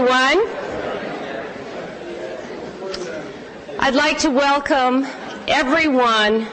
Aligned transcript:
everyone. 0.00 0.48
I'd 3.80 3.94
like 3.94 4.18
to 4.20 4.30
welcome 4.30 5.06
everyone 5.46 6.46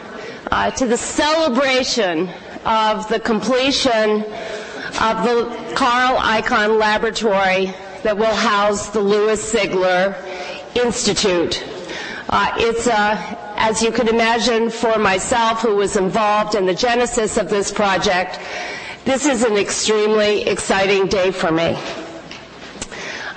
uh, 0.52 0.72
to 0.72 0.86
the 0.86 0.98
celebration 0.98 2.30
of 2.66 3.08
the 3.08 3.22
completion 3.22 4.24
of 5.00 5.24
the 5.24 5.74
Carl 5.76 6.18
Icahn 6.18 6.78
Laboratory 6.78 7.74
that 8.04 8.18
will 8.18 8.36
house 8.36 8.90
the 8.90 9.00
Lewis 9.00 9.54
Sigler 9.54 10.16
Institute. 10.76 11.64
Uh, 12.28 12.52
it's, 12.58 12.86
uh, 12.88 13.16
as 13.56 13.82
you 13.82 13.94
can 13.94 14.10
imagine, 14.10 14.70
for 14.70 14.98
myself 14.98 15.62
who 15.62 15.76
was 15.78 15.96
involved 15.96 16.54
in 16.54 16.66
the 16.66 16.76
genesis 16.76 17.38
of 17.38 17.50
this 17.50 17.72
project, 17.72 18.40
this 19.06 19.26
is 19.26 19.44
an 19.44 19.56
extremely 19.56 20.42
exciting 20.42 21.08
day 21.08 21.32
for 21.32 21.50
me. 21.50 21.78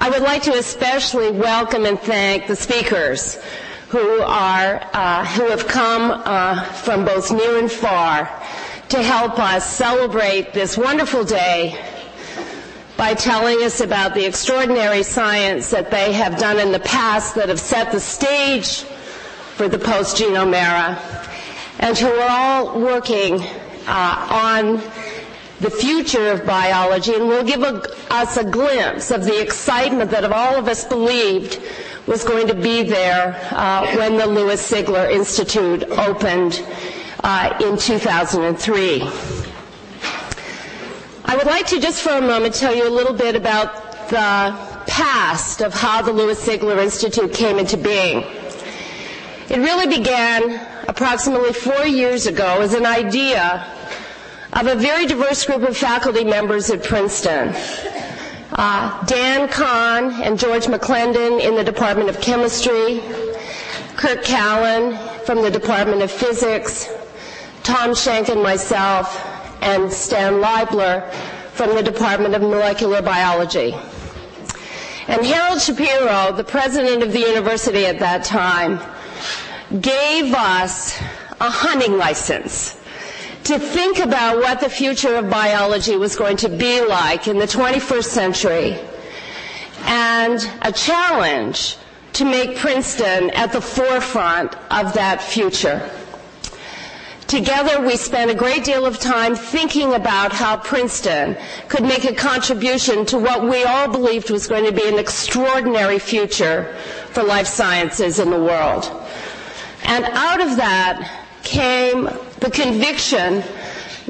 I 0.00 0.08
would 0.08 0.22
like 0.22 0.42
to 0.44 0.54
especially 0.54 1.30
welcome 1.30 1.84
and 1.84 2.00
thank 2.00 2.46
the 2.46 2.56
speakers 2.56 3.38
who 3.90 4.22
are 4.22 4.80
uh, 4.94 5.26
who 5.26 5.46
have 5.50 5.68
come 5.68 6.22
uh, 6.24 6.64
from 6.72 7.04
both 7.04 7.30
near 7.30 7.58
and 7.58 7.70
far 7.70 8.24
to 8.88 9.02
help 9.02 9.38
us 9.38 9.70
celebrate 9.70 10.54
this 10.54 10.78
wonderful 10.78 11.22
day 11.22 11.78
by 12.96 13.12
telling 13.12 13.62
us 13.62 13.82
about 13.82 14.14
the 14.14 14.24
extraordinary 14.24 15.02
science 15.02 15.68
that 15.68 15.90
they 15.90 16.14
have 16.14 16.38
done 16.38 16.58
in 16.58 16.72
the 16.72 16.80
past 16.80 17.34
that 17.34 17.50
have 17.50 17.60
set 17.60 17.92
the 17.92 18.00
stage 18.00 18.84
for 19.56 19.68
the 19.68 19.78
post-genome 19.78 20.54
era 20.54 20.98
and 21.80 21.98
who 21.98 22.08
are 22.08 22.30
all 22.30 22.80
working 22.80 23.42
uh, 23.86 24.28
on 24.30 24.78
the 25.60 25.70
future 25.70 26.30
of 26.32 26.46
biology 26.46 27.14
and 27.14 27.28
will 27.28 27.44
give 27.44 27.62
a, 27.62 27.82
us 28.10 28.36
a 28.38 28.44
glimpse 28.44 29.10
of 29.10 29.24
the 29.24 29.40
excitement 29.40 30.10
that 30.10 30.24
all 30.24 30.56
of 30.56 30.68
us 30.68 30.84
believed 30.84 31.60
was 32.06 32.24
going 32.24 32.46
to 32.46 32.54
be 32.54 32.82
there 32.82 33.38
uh, 33.52 33.86
when 33.96 34.16
the 34.16 34.26
Lewis 34.26 34.68
Sigler 34.70 35.10
Institute 35.12 35.84
opened 35.84 36.64
uh, 37.22 37.54
in 37.62 37.76
2003. 37.76 39.02
I 41.26 41.36
would 41.36 41.46
like 41.46 41.66
to 41.68 41.78
just 41.78 42.02
for 42.02 42.10
a 42.10 42.20
moment 42.22 42.54
tell 42.54 42.74
you 42.74 42.88
a 42.88 42.90
little 42.90 43.12
bit 43.14 43.36
about 43.36 44.08
the 44.08 44.56
past 44.86 45.60
of 45.60 45.74
how 45.74 46.00
the 46.00 46.12
Lewis 46.12 46.44
Sigler 46.44 46.82
Institute 46.82 47.32
came 47.34 47.58
into 47.58 47.76
being. 47.76 48.24
It 49.50 49.58
really 49.58 49.86
began 49.98 50.66
approximately 50.88 51.52
four 51.52 51.84
years 51.84 52.26
ago 52.26 52.60
as 52.62 52.72
an 52.72 52.86
idea 52.86 53.64
of 54.52 54.66
a 54.66 54.74
very 54.74 55.06
diverse 55.06 55.44
group 55.46 55.62
of 55.62 55.76
faculty 55.76 56.24
members 56.24 56.70
at 56.70 56.82
Princeton. 56.82 57.54
Uh, 58.52 59.04
Dan 59.06 59.48
Kahn 59.48 60.10
and 60.22 60.38
George 60.38 60.66
McLendon 60.66 61.40
in 61.40 61.54
the 61.54 61.62
Department 61.62 62.10
of 62.10 62.20
Chemistry, 62.20 63.00
Curt 63.96 64.24
Callan 64.24 64.98
from 65.24 65.42
the 65.42 65.50
Department 65.50 66.02
of 66.02 66.10
Physics, 66.10 66.88
Tom 67.62 67.90
Shenk 67.90 68.28
and 68.28 68.42
myself, 68.42 69.24
and 69.62 69.92
Stan 69.92 70.40
Leibler 70.40 71.08
from 71.52 71.76
the 71.76 71.82
Department 71.82 72.34
of 72.34 72.42
Molecular 72.42 73.02
Biology. 73.02 73.72
And 75.06 75.24
Harold 75.24 75.60
Shapiro, 75.60 76.32
the 76.32 76.44
president 76.44 77.02
of 77.02 77.12
the 77.12 77.20
university 77.20 77.86
at 77.86 77.98
that 78.00 78.24
time, 78.24 78.80
gave 79.80 80.34
us 80.34 80.98
a 81.40 81.50
hunting 81.50 81.96
license 81.96 82.79
to 83.50 83.58
think 83.58 83.98
about 83.98 84.36
what 84.36 84.60
the 84.60 84.68
future 84.70 85.16
of 85.16 85.28
biology 85.28 85.96
was 85.96 86.14
going 86.14 86.36
to 86.36 86.48
be 86.48 86.80
like 86.84 87.26
in 87.26 87.36
the 87.36 87.46
21st 87.46 88.04
century 88.04 88.78
and 89.86 90.48
a 90.62 90.70
challenge 90.70 91.76
to 92.12 92.24
make 92.24 92.56
Princeton 92.56 93.28
at 93.30 93.50
the 93.52 93.60
forefront 93.60 94.54
of 94.70 94.92
that 94.94 95.20
future. 95.20 95.90
Together, 97.26 97.84
we 97.84 97.96
spent 97.96 98.30
a 98.30 98.36
great 98.36 98.62
deal 98.62 98.86
of 98.86 99.00
time 99.00 99.34
thinking 99.34 99.94
about 99.94 100.32
how 100.32 100.56
Princeton 100.56 101.36
could 101.68 101.82
make 101.82 102.04
a 102.04 102.14
contribution 102.14 103.04
to 103.06 103.18
what 103.18 103.42
we 103.42 103.64
all 103.64 103.90
believed 103.90 104.30
was 104.30 104.46
going 104.46 104.64
to 104.64 104.72
be 104.72 104.86
an 104.86 104.96
extraordinary 104.98 105.98
future 105.98 106.72
for 107.10 107.24
life 107.24 107.48
sciences 107.48 108.20
in 108.20 108.30
the 108.30 108.38
world. 108.40 108.84
And 109.86 110.04
out 110.04 110.40
of 110.40 110.56
that 110.56 111.26
came 111.42 112.08
the 112.40 112.50
conviction 112.50 113.42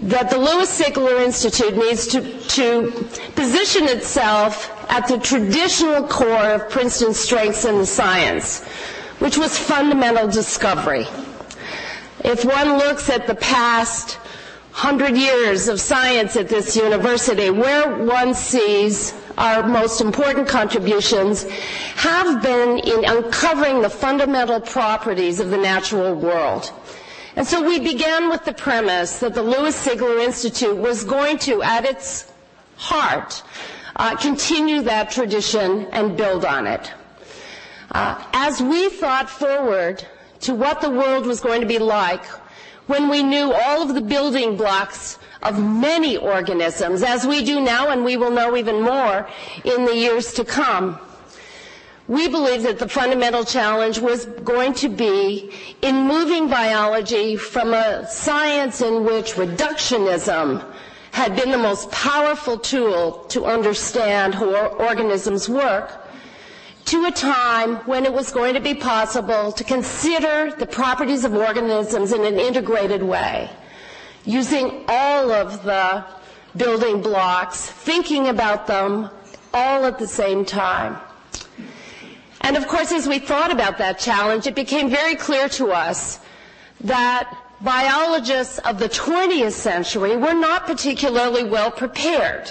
that 0.03 0.31
the 0.31 0.39
Lewis 0.39 0.81
Sigler 0.81 1.21
Institute 1.25 1.77
needs 1.77 2.07
to, 2.09 2.21
to 2.49 2.91
position 3.35 3.85
itself 3.89 4.71
at 4.91 5.07
the 5.09 5.19
traditional 5.19 6.07
core 6.07 6.51
of 6.55 6.71
Princeton's 6.71 7.19
strengths 7.19 7.65
in 7.65 7.79
the 7.79 7.87
science, 7.87 8.65
which 9.19 9.37
was 9.37 9.59
fundamental 9.59 10.29
discovery. 10.29 11.07
If 12.25 12.45
one 12.45 12.79
looks 12.79 13.11
at 13.11 13.27
the 13.27 13.35
past 13.35 14.19
hundred 14.73 15.17
years 15.17 15.69
of 15.69 15.81
science 15.81 16.37
at 16.37 16.49
this 16.49 16.77
university, 16.77 17.51
where 17.51 18.05
one 18.05 18.35
sees 18.35 19.13
our 19.37 19.67
most 19.67 20.01
important 20.01 20.49
contributions 20.49 21.45
have 21.97 22.43
been 22.43 22.79
in 22.79 23.05
uncovering 23.05 23.83
the 23.83 23.91
fundamental 23.91 24.61
properties 24.61 25.41
of 25.41 25.51
the 25.51 25.57
natural 25.57 26.15
world. 26.15 26.73
And 27.37 27.47
so 27.47 27.63
we 27.65 27.79
began 27.79 28.29
with 28.29 28.45
the 28.45 28.53
premise 28.53 29.21
that 29.21 29.35
the 29.35 29.43
Lewis 29.43 29.87
Sigler 29.87 30.23
Institute 30.25 30.77
was 30.77 31.05
going 31.05 31.39
to, 31.39 31.63
at 31.63 31.85
its 31.85 32.33
heart, 32.77 33.43
uh, 33.97 34.17
continue 34.17 34.83
that 34.83 35.11
tradition 35.11 35.87
and 35.93 36.17
build 36.17 36.45
on 36.45 36.67
it. 36.67 36.93
Uh, 37.93 38.23
as 38.33 38.61
we 38.61 38.89
thought 38.89 39.29
forward 39.29 40.05
to 40.41 40.55
what 40.55 40.81
the 40.81 40.91
world 40.91 41.27
was 41.27 41.41
going 41.41 41.61
to 41.61 41.67
be 41.67 41.79
like 41.79 42.25
when 42.87 43.09
we 43.09 43.23
knew 43.23 43.53
all 43.53 43.83
of 43.83 43.95
the 43.95 44.01
building 44.01 44.57
blocks 44.57 45.19
of 45.43 45.63
many 45.63 46.17
organisms, 46.17 47.03
as 47.03 47.27
we 47.27 47.45
do 47.45 47.61
now 47.61 47.91
and 47.91 48.05
we 48.05 48.17
will 48.17 48.31
know 48.31 48.57
even 48.57 48.83
more 48.83 49.29
in 49.65 49.85
the 49.85 49.95
years 49.95 50.33
to 50.35 50.45
come, 50.45 50.99
we 52.11 52.27
believe 52.27 52.65
that 52.65 52.81
the 52.81 52.89
fundamental 52.89 53.45
challenge 53.45 54.01
was 54.01 54.25
going 54.43 54.75
to 54.75 54.89
be 54.89 55.49
in 55.81 55.95
moving 56.09 56.49
biology 56.49 57.37
from 57.37 57.73
a 57.73 58.05
science 58.11 58.81
in 58.83 59.05
which 59.05 59.35
reductionism 59.35 60.61
had 61.13 61.37
been 61.37 61.53
the 61.53 61.57
most 61.59 61.89
powerful 61.93 62.59
tool 62.59 63.13
to 63.29 63.45
understand 63.45 64.35
how 64.35 64.67
organisms 64.89 65.49
work 65.49 66.05
to 66.85 67.05
a 67.05 67.13
time 67.13 67.77
when 67.87 68.05
it 68.05 68.13
was 68.13 68.33
going 68.33 68.55
to 68.55 68.61
be 68.61 68.75
possible 68.75 69.53
to 69.53 69.63
consider 69.63 70.51
the 70.57 70.67
properties 70.67 71.25
of 71.25 71.33
organisms 71.33 72.13
in 72.13 72.25
an 72.25 72.41
integrated 72.41 73.05
way, 73.05 73.49
using 74.25 74.85
all 74.89 75.31
of 75.31 75.63
the 75.63 76.05
building 76.57 77.01
blocks, 77.01 77.67
thinking 77.71 78.27
about 78.27 78.67
them 78.67 79.09
all 79.55 79.85
at 79.87 79.97
the 80.01 80.09
same 80.09 80.45
time. 80.45 80.97
And 82.43 82.57
of 82.57 82.67
course, 82.67 82.91
as 82.93 83.07
we 83.07 83.19
thought 83.19 83.51
about 83.53 83.79
that 83.79 83.99
challenge, 83.99 84.47
it 84.47 84.55
became 84.55 84.89
very 84.89 85.15
clear 85.15 85.49
to 85.51 85.73
us 85.73 86.21
that 86.81 87.37
biologists 87.61 88.59
of 88.61 88.79
the 88.79 88.89
20th 88.89 89.53
century 89.53 90.17
were 90.17 90.33
not 90.35 90.67
particularly 90.67 91.45
well 91.45 91.71
prepared 91.71 92.51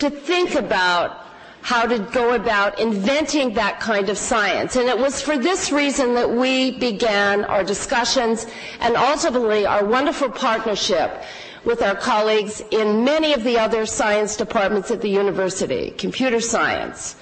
to 0.00 0.10
think 0.10 0.54
about 0.54 1.24
how 1.60 1.84
to 1.86 1.98
go 1.98 2.34
about 2.34 2.78
inventing 2.80 3.54
that 3.54 3.78
kind 3.80 4.08
of 4.08 4.16
science. 4.16 4.76
And 4.76 4.88
it 4.88 4.96
was 4.98 5.20
for 5.20 5.36
this 5.36 5.70
reason 5.70 6.14
that 6.14 6.30
we 6.30 6.78
began 6.78 7.44
our 7.44 7.62
discussions 7.64 8.46
and 8.80 8.96
ultimately 8.96 9.66
our 9.66 9.84
wonderful 9.84 10.30
partnership 10.30 11.22
with 11.64 11.82
our 11.82 11.94
colleagues 11.96 12.62
in 12.70 13.04
many 13.04 13.32
of 13.34 13.44
the 13.44 13.58
other 13.58 13.84
science 13.86 14.36
departments 14.36 14.90
at 14.90 15.00
the 15.02 15.10
university, 15.10 15.90
computer 15.90 16.40
science, 16.40 17.16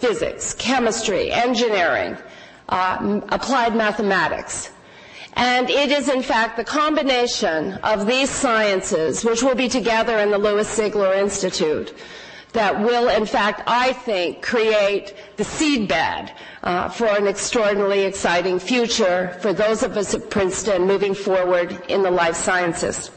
physics, 0.00 0.54
chemistry, 0.54 1.30
engineering, 1.30 2.16
uh, 2.68 3.20
applied 3.28 3.76
mathematics. 3.76 4.70
And 5.34 5.70
it 5.70 5.90
is, 5.92 6.08
in 6.08 6.22
fact, 6.22 6.56
the 6.56 6.64
combination 6.64 7.74
of 7.84 8.06
these 8.06 8.30
sciences, 8.30 9.24
which 9.24 9.42
will 9.42 9.54
be 9.54 9.68
together 9.68 10.18
in 10.18 10.30
the 10.30 10.38
Lewis 10.38 10.68
Sigler 10.76 11.16
Institute, 11.16 11.94
that 12.52 12.80
will, 12.80 13.08
in 13.08 13.26
fact, 13.26 13.62
I 13.66 13.92
think, 13.92 14.42
create 14.42 15.14
the 15.36 15.44
seedbed 15.44 16.32
uh, 16.64 16.88
for 16.88 17.06
an 17.06 17.28
extraordinarily 17.28 18.02
exciting 18.02 18.58
future 18.58 19.36
for 19.40 19.52
those 19.52 19.84
of 19.84 19.96
us 19.96 20.14
at 20.14 20.30
Princeton 20.30 20.86
moving 20.86 21.14
forward 21.14 21.80
in 21.88 22.02
the 22.02 22.10
life 22.10 22.34
sciences. 22.34 23.10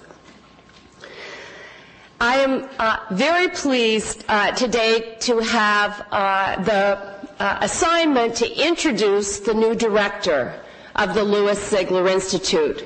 I 2.24 2.38
am 2.38 2.70
uh, 2.80 3.00
very 3.12 3.50
pleased 3.50 4.24
uh, 4.30 4.52
today 4.54 5.18
to 5.28 5.40
have 5.40 6.08
uh, 6.10 6.56
the 6.64 6.98
uh, 7.38 7.58
assignment 7.60 8.36
to 8.38 8.66
introduce 8.66 9.40
the 9.42 9.54
new 9.54 9.76
director 9.76 10.58
of 10.96 11.16
the 11.16 11.24
Lewis 11.26 11.60
Sigler 11.60 12.10
Institute. 12.10 12.86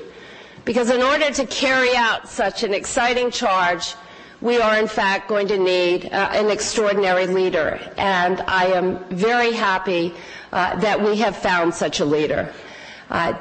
Because 0.64 0.90
in 0.90 1.02
order 1.02 1.30
to 1.30 1.46
carry 1.46 1.94
out 1.94 2.28
such 2.28 2.64
an 2.64 2.74
exciting 2.74 3.30
charge, 3.30 3.94
we 4.40 4.60
are 4.60 4.76
in 4.76 4.88
fact 4.88 5.28
going 5.28 5.46
to 5.46 5.56
need 5.56 6.06
uh, 6.06 6.30
an 6.32 6.50
extraordinary 6.50 7.28
leader. 7.28 7.78
And 7.96 8.40
I 8.40 8.64
am 8.72 8.98
very 9.10 9.52
happy 9.52 10.14
uh, 10.50 10.74
that 10.80 11.00
we 11.00 11.16
have 11.18 11.36
found 11.36 11.72
such 11.72 12.00
a 12.00 12.04
leader. 12.04 12.52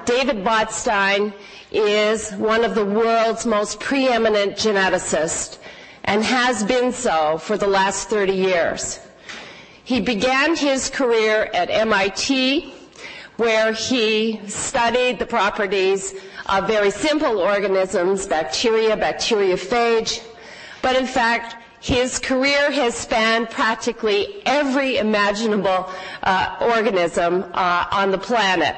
David 0.06 0.44
Botstein 0.46 1.34
is 1.72 2.32
one 2.34 2.64
of 2.64 2.76
the 2.76 2.86
world's 2.86 3.48
most 3.48 3.80
preeminent 3.80 4.58
geneticists 4.58 5.58
and 6.08 6.24
has 6.24 6.64
been 6.64 6.92
so 6.92 7.38
for 7.38 7.58
the 7.58 7.68
last 7.68 8.10
30 8.10 8.34
years. 8.34 9.00
He 9.84 10.02
began 10.02 10.56
his 10.56 10.90
career 10.90 11.50
at 11.54 11.70
MIT, 11.70 12.74
where 13.36 13.74
he 13.74 14.42
studied 14.48 15.20
the 15.20 15.26
properties 15.26 16.16
of 16.48 16.68
very 16.68 16.90
simple 16.92 17.40
organisms, 17.40 18.26
bacteria, 18.26 18.98
bacteriophage, 18.98 20.24
but 20.82 20.96
in 20.96 21.06
fact, 21.06 21.56
his 21.80 22.20
career 22.20 22.72
has 22.72 22.96
spanned 22.96 23.50
practically 23.50 24.42
every 24.46 24.98
imaginable 24.98 25.90
uh, 26.24 26.58
organism 26.60 27.46
uh, 27.54 27.86
on 27.92 28.12
the 28.12 28.18
planet. 28.18 28.76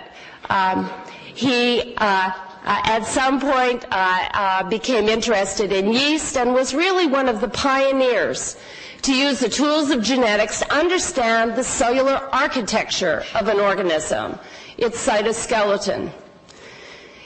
Um, 0.49 0.89
he 1.33 1.93
uh, 1.97 2.31
uh, 2.69 2.79
at 2.85 3.03
some 3.03 3.39
point 3.41 3.83
uh, 3.89 4.29
uh, 4.33 4.63
became 4.69 5.09
interested 5.09 5.71
in 5.73 5.91
yeast 5.91 6.37
and 6.37 6.53
was 6.53 6.75
really 6.75 7.07
one 7.07 7.27
of 7.27 7.41
the 7.41 7.47
pioneers 7.49 8.57
to 9.01 9.11
use 9.11 9.39
the 9.39 9.49
tools 9.49 9.89
of 9.89 10.03
genetics 10.03 10.59
to 10.59 10.71
understand 10.71 11.55
the 11.55 11.63
cellular 11.63 12.29
architecture 12.31 13.23
of 13.33 13.47
an 13.47 13.59
organism, 13.59 14.37
its 14.77 15.03
cytoskeleton. 15.03 16.11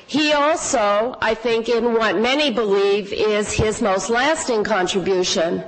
He 0.07 0.31
also, 0.31 1.17
I 1.21 1.33
think, 1.33 1.67
in 1.67 1.93
what 1.93 2.17
many 2.19 2.49
believe 2.49 3.11
is 3.11 3.51
his 3.51 3.81
most 3.81 4.09
lasting 4.09 4.63
contribution, 4.63 5.61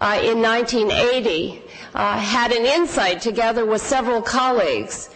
uh, 0.00 0.18
in 0.20 0.42
1980, 0.42 1.62
uh, 1.94 2.18
had 2.18 2.50
an 2.50 2.64
insight 2.66 3.20
together 3.20 3.64
with 3.66 3.82
several 3.82 4.20
colleagues 4.20 5.10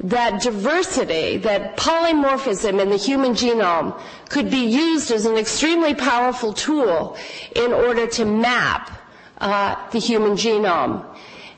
that 0.00 0.42
diversity, 0.42 1.38
that 1.38 1.76
polymorphism 1.76 2.80
in 2.80 2.90
the 2.90 2.96
human 2.96 3.32
genome 3.32 3.98
could 4.28 4.50
be 4.50 4.64
used 4.64 5.10
as 5.10 5.26
an 5.26 5.36
extremely 5.36 5.94
powerful 5.94 6.52
tool 6.52 7.16
in 7.56 7.72
order 7.72 8.06
to 8.06 8.24
map 8.24 8.90
uh, 9.38 9.74
the 9.90 9.98
human 9.98 10.32
genome. 10.32 11.04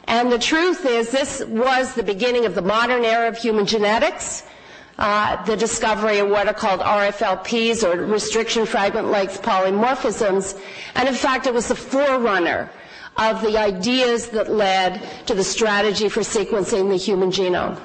And 0.05 0.33
the 0.33 0.39
truth 0.39 0.87
is, 0.87 1.11
this 1.11 1.45
was 1.47 1.95
the 1.95 2.03
beginning 2.03 2.47
of 2.47 2.55
the 2.55 2.63
modern 2.63 3.05
era 3.05 3.29
of 3.29 3.37
human 3.37 3.67
genetics. 3.67 4.45
Uh, 4.99 5.43
the 5.45 5.57
discovery 5.57 6.19
of 6.19 6.29
what 6.29 6.47
are 6.47 6.53
called 6.53 6.81
RFLPs 6.81 7.83
or 7.85 8.05
restriction 8.05 8.67
fragment 8.67 9.09
length 9.11 9.41
polymorphisms. 9.41 10.61
And 10.95 11.09
in 11.09 11.15
fact, 11.15 11.47
it 11.47 11.55
was 11.55 11.69
the 11.69 11.75
forerunner 11.75 12.69
of 13.17 13.41
the 13.41 13.57
ideas 13.57 14.29
that 14.31 14.51
led 14.51 15.01
to 15.27 15.35
the 15.35 15.45
strategy 15.45 16.11
for 16.11 16.21
sequencing 16.21 16.91
the 16.91 16.97
human 16.97 17.31
genome. 17.31 17.81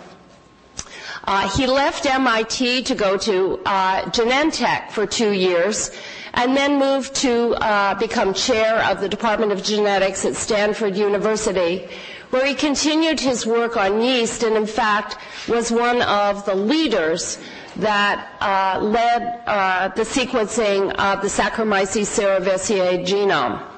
Uh, 1.27 1.50
he 1.57 1.66
left 1.66 2.06
MIT 2.06 2.83
to 2.83 2.94
go 2.94 3.18
to 3.18 3.60
uh, 3.66 4.04
Genentech 4.12 4.92
for 4.92 5.07
two 5.07 5.31
years 5.31 5.92
and 6.36 6.56
then 6.56 6.77
moved 6.77 7.16
to 7.16 7.56
uh, 7.56 7.95
become 7.95 8.33
chair 8.33 8.83
of 8.83 9.01
the 9.01 9.10
Department 9.10 9.51
of 9.51 9.63
Genetics 9.63 10.24
at 10.25 10.36
Stanford 10.36 10.95
University, 10.95 11.88
where 12.30 12.45
he 12.45 12.54
continued 12.54 13.19
his 13.19 13.45
work 13.45 13.75
on 13.75 14.01
yeast 14.01 14.44
and, 14.44 14.56
in 14.56 14.68
fact, 14.68 15.18
was 15.48 15.72
one 15.72 16.01
of 16.04 16.45
the 16.45 16.54
leaders 16.54 17.39
that 17.77 18.30
uh, 18.39 18.80
led 18.83 19.42
uh, 19.48 19.88
the 19.89 20.04
sequencing 20.04 20.94
of 20.95 21.22
the 21.22 21.27
Saccharomyces 21.27 22.06
cerevisiae 22.06 23.06
genome. 23.06 23.75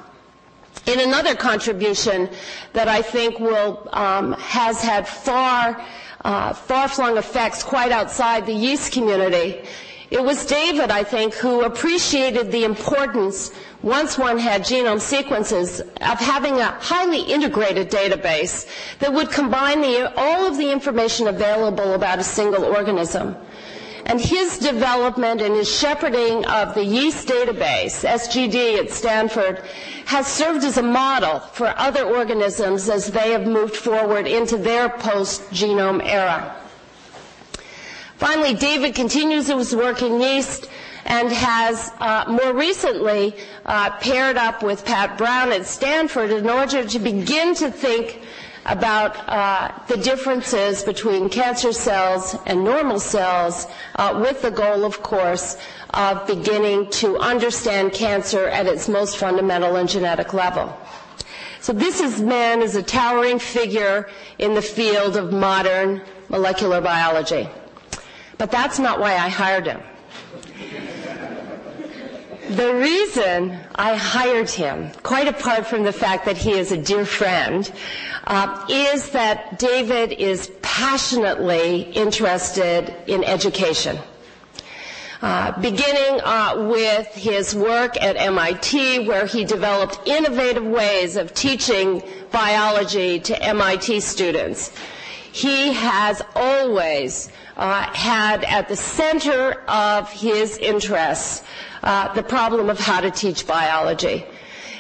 In 0.88 1.02
another 1.02 1.36
contribution 1.36 2.30
that 2.72 2.88
I 2.88 3.02
think 3.02 3.40
will 3.40 3.88
um, 3.92 4.32
has 4.40 4.82
had 4.82 5.06
far 5.08 5.82
uh, 6.24 6.54
far-flung 6.54 7.18
effects 7.18 7.62
quite 7.64 7.92
outside 7.92 8.46
the 8.46 8.54
yeast 8.54 8.92
community. 8.94 9.62
It 10.10 10.24
was 10.24 10.46
David, 10.46 10.90
I 10.90 11.04
think, 11.04 11.34
who 11.36 11.64
appreciated 11.64 12.52
the 12.52 12.64
importance, 12.64 13.52
once 13.82 14.18
one 14.18 14.38
had 14.38 14.62
genome 14.64 15.02
sequences, 15.02 15.82
of 15.82 16.20
having 16.20 16.60
a 16.60 16.66
highly 16.80 17.22
integrated 17.22 17.90
database 17.92 18.66
that 19.00 19.12
would 19.14 19.30
combine 19.30 19.82
the, 19.82 20.12
all 20.18 20.48
of 20.48 20.58
the 20.58 20.72
information 20.72 21.28
available 21.28 21.94
about 21.94 22.20
a 22.20 22.24
single 22.24 22.64
organism. 22.64 23.36
And 24.08 24.22
his 24.22 24.58
development 24.58 25.42
and 25.42 25.54
his 25.54 25.70
shepherding 25.70 26.46
of 26.46 26.74
the 26.74 26.84
yeast 26.84 27.28
database, 27.28 28.08
SGD 28.08 28.80
at 28.80 28.90
Stanford, 28.90 29.62
has 30.06 30.26
served 30.26 30.64
as 30.64 30.78
a 30.78 30.82
model 30.82 31.42
for 31.42 31.74
other 31.78 32.06
organisms 32.06 32.88
as 32.88 33.08
they 33.08 33.32
have 33.32 33.46
moved 33.46 33.76
forward 33.76 34.26
into 34.26 34.56
their 34.56 34.88
post-genome 34.88 36.02
era. 36.02 36.56
Finally, 38.16 38.54
David 38.54 38.96
continues 38.96 39.48
his 39.48 39.76
work 39.76 40.02
in 40.02 40.22
yeast 40.22 40.70
and 41.04 41.30
has 41.30 41.92
uh, 42.00 42.24
more 42.30 42.54
recently 42.54 43.36
uh, 43.66 43.90
paired 44.00 44.38
up 44.38 44.64
with 44.64 44.86
Pat 44.86 45.18
Brown 45.18 45.52
at 45.52 45.66
Stanford 45.66 46.32
in 46.32 46.50
order 46.50 46.86
to 46.86 47.00
begin 47.00 47.54
to 47.56 47.70
think 47.70 48.22
about 48.66 49.18
uh, 49.30 49.72
the 49.88 49.98
differences 49.98 50.84
between 50.84 51.30
cancer 51.30 51.72
cells 51.72 52.36
and 52.46 52.64
normal 52.64 53.00
cells 53.00 53.68
uh, 53.96 54.20
with 54.22 54.42
the 54.42 54.52
goal, 54.52 54.84
of 54.84 55.02
course, 55.04 55.58
of 55.92 56.26
beginning 56.28 56.90
to 56.92 57.18
understand 57.18 57.94
cancer 57.94 58.48
at 58.48 58.66
its 58.66 58.90
most 58.90 59.18
fundamental 59.18 59.76
and 59.76 59.88
genetic 59.88 60.34
level. 60.34 60.76
So 61.62 61.74
this 61.74 62.00
is 62.00 62.22
man 62.22 62.62
is 62.62 62.76
a 62.76 62.84
towering 62.84 63.40
figure 63.40 64.10
in 64.38 64.54
the 64.54 64.62
field 64.62 65.18
of 65.18 65.34
modern 65.34 66.02
molecular 66.30 66.82
biology. 66.82 67.50
But 68.38 68.52
that's 68.52 68.80
not 68.80 69.00
why 69.00 69.14
I 69.14 69.30
hired 69.30 69.66
him. 69.68 69.82
The 72.50 72.74
reason 72.76 73.58
I 73.76 73.96
hired 73.96 74.50
him, 74.50 74.92
quite 75.04 75.28
apart 75.28 75.68
from 75.68 75.84
the 75.84 75.92
fact 75.92 76.24
that 76.26 76.38
he 76.38 76.52
is 76.54 76.72
a 76.72 76.78
dear 76.78 77.04
friend, 77.06 77.70
uh, 78.26 78.66
is 78.70 79.10
that 79.10 79.60
David 79.60 80.14
is 80.14 80.50
passionately 80.62 81.82
interested 81.92 82.96
in 83.06 83.26
education. 83.26 83.98
Uh, 85.22 85.60
beginning 85.60 86.22
uh, 86.24 86.70
with 86.72 87.08
his 87.08 87.54
work 87.54 88.02
at 88.02 88.16
MIT, 88.16 89.06
where 89.08 89.26
he 89.26 89.44
developed 89.44 90.00
innovative 90.08 90.64
ways 90.64 91.18
of 91.18 91.34
teaching 91.34 92.02
biology 92.32 93.20
to 93.20 93.44
MIT 93.44 94.00
students. 94.00 94.72
He 95.38 95.72
has 95.74 96.24
always 96.36 97.30
uh, 97.58 97.84
had 97.94 98.44
at 98.44 98.68
the 98.70 98.76
center 98.76 99.62
of 99.68 100.12
his 100.12 100.58
interests 100.58 101.44
uh, 101.84 102.12
the 102.16 102.24
problem 102.24 102.72
of 102.72 102.80
how 102.80 103.02
to 103.02 103.12
teach 103.12 103.46
biology. 103.46 104.26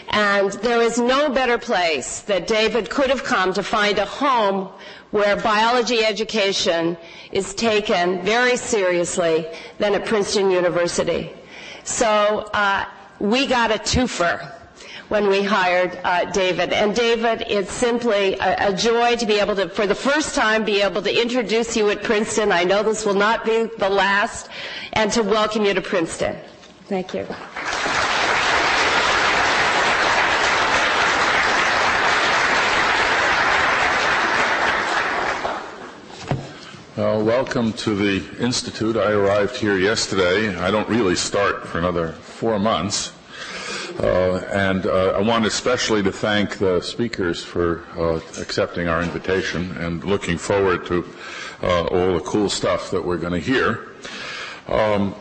And 0.09 0.51
there 0.63 0.81
is 0.81 0.97
no 0.97 1.29
better 1.29 1.59
place 1.59 2.21
that 2.21 2.47
David 2.47 2.89
could 2.89 3.11
have 3.11 3.23
come 3.23 3.53
to 3.53 3.61
find 3.61 3.99
a 3.99 4.05
home 4.05 4.69
where 5.11 5.35
biology 5.35 6.03
education 6.03 6.97
is 7.31 7.53
taken 7.53 8.23
very 8.23 8.57
seriously 8.57 9.45
than 9.77 9.93
at 9.93 10.05
Princeton 10.07 10.49
University. 10.49 11.29
So 11.83 12.49
uh, 12.51 12.85
we 13.19 13.45
got 13.45 13.69
a 13.69 13.75
twofer 13.77 14.56
when 15.09 15.27
we 15.29 15.43
hired 15.43 15.99
uh, 16.03 16.25
David. 16.31 16.73
And 16.73 16.95
David, 16.95 17.45
it's 17.47 17.71
simply 17.71 18.33
a, 18.35 18.69
a, 18.69 18.73
joy 18.73 19.15
to 19.15 19.25
be 19.25 19.39
able 19.39 19.55
to, 19.55 19.69
for 19.69 19.87
the 19.87 19.95
first 19.95 20.35
time, 20.35 20.65
be 20.65 20.81
able 20.81 21.01
to 21.01 21.21
introduce 21.21 21.77
you 21.77 21.89
at 21.89 22.03
Princeton. 22.03 22.51
I 22.51 22.63
know 22.63 22.83
this 22.83 23.05
will 23.05 23.13
not 23.13 23.45
be 23.45 23.69
the 23.77 23.89
last, 23.89 24.49
and 24.93 25.11
to 25.13 25.23
welcome 25.23 25.65
you 25.65 25.73
to 25.73 25.81
Princeton. 25.81 26.35
Thank 26.87 27.13
you. 27.13 27.25
Welcome 37.37 37.73
to 37.73 37.95
the 37.95 38.43
Institute. 38.43 38.97
I 38.97 39.11
arrived 39.11 39.57
here 39.57 39.77
yesterday. 39.77 40.55
I 40.55 40.71
don't 40.71 40.87
really 40.89 41.15
start 41.15 41.67
for 41.67 41.77
another 41.77 42.13
four 42.13 42.57
months. 42.57 43.13
Uh, 43.99 44.37
and 44.53 44.85
uh, 44.85 45.17
I 45.17 45.21
want 45.21 45.45
especially 45.47 46.03
to 46.03 46.11
thank 46.11 46.57
the 46.59 46.81
speakers 46.81 47.43
for 47.43 47.83
uh, 47.97 48.17
accepting 48.39 48.87
our 48.87 49.01
invitation 49.01 49.75
and 49.77 50.03
looking 50.03 50.37
forward 50.37 50.85
to 50.85 51.03
uh, 51.63 51.85
all 51.85 52.13
the 52.13 52.19
cool 52.19 52.47
stuff 52.47 52.91
that 52.91 53.03
we're 53.03 53.17
going 53.17 53.33
to 53.33 53.39
hear. 53.39 53.87
Um, 54.67 55.15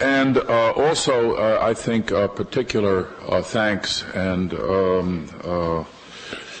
and 0.00 0.38
uh, 0.38 0.72
also, 0.72 1.60
I 1.60 1.74
think 1.74 2.08
particular 2.08 3.08
uh, 3.28 3.42
thanks 3.42 4.02
and 4.14 4.54
um, 4.54 5.28
uh, 5.44 5.84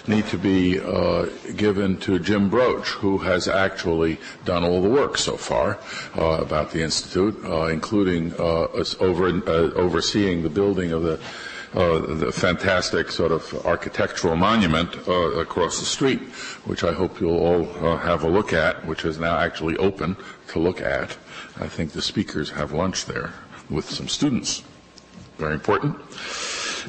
need 0.06 0.26
to 0.26 0.38
be 0.38 0.80
uh, 0.80 1.26
given 1.56 1.98
to 1.98 2.18
Jim 2.18 2.48
Broach, 2.48 2.88
who 2.88 3.18
has 3.18 3.48
actually 3.48 4.18
done 4.44 4.64
all 4.64 4.80
the 4.82 4.88
work 4.88 5.18
so 5.18 5.36
far 5.36 5.78
about 6.14 6.70
the 6.70 6.82
institute, 6.82 7.36
including 7.70 8.34
over, 8.34 9.26
overseeing 9.76 10.42
the 10.42 10.50
building 10.50 10.92
of 10.92 11.02
the 11.02 11.20
uh, 11.72 12.00
the 12.16 12.32
fantastic 12.32 13.12
sort 13.12 13.30
of 13.30 13.64
architectural 13.64 14.34
monument 14.34 14.92
uh, 15.06 15.12
across 15.38 15.78
the 15.78 15.84
street, 15.84 16.20
which 16.64 16.82
I 16.82 16.92
hope 16.92 17.20
you'll 17.20 17.38
all 17.38 17.86
uh, 17.86 17.96
have 17.98 18.24
a 18.24 18.28
look 18.28 18.52
at, 18.52 18.84
which 18.86 19.04
is 19.04 19.20
now 19.20 19.38
actually 19.38 19.76
open 19.76 20.16
to 20.48 20.58
look 20.58 20.80
at. 20.80 21.16
I 21.60 21.68
think 21.68 21.92
the 21.92 22.02
speakers 22.02 22.50
have 22.50 22.72
lunch 22.72 23.04
there 23.04 23.32
with 23.68 23.88
some 23.88 24.08
students. 24.08 24.64
Very 25.38 25.54
important. 25.54 25.96